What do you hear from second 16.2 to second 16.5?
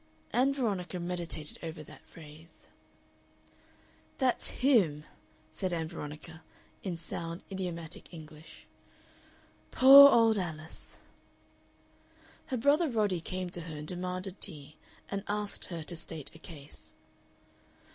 a